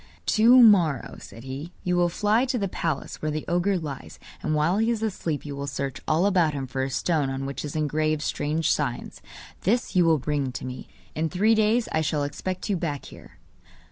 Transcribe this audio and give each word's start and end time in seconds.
'To 0.25 0.63
morrow,' 0.63 1.17
said 1.19 1.43
he, 1.43 1.71
'you 1.83 1.95
will 1.95 2.09
fly 2.09 2.43
to 2.43 2.57
the 2.57 2.67
palace 2.67 3.21
where 3.21 3.29
the 3.29 3.45
ogre 3.47 3.77
lies, 3.77 4.17
and 4.41 4.55
while 4.55 4.79
he 4.79 4.89
is 4.89 5.03
asleep 5.03 5.45
you 5.45 5.55
will 5.55 5.67
search 5.67 6.01
all 6.07 6.25
about 6.25 6.53
him 6.55 6.65
for 6.65 6.81
a 6.81 6.89
stone 6.89 7.29
on 7.29 7.45
which 7.45 7.63
is 7.63 7.75
engraved 7.75 8.23
strange 8.23 8.71
signs; 8.71 9.21
this 9.61 9.95
you 9.95 10.03
will 10.03 10.17
bring 10.17 10.51
to 10.51 10.65
me. 10.65 10.87
In 11.13 11.29
three 11.29 11.53
days 11.53 11.87
I 11.91 12.01
shall 12.01 12.23
expect 12.23 12.67
you 12.67 12.75
back 12.77 13.05
here. 13.13 13.37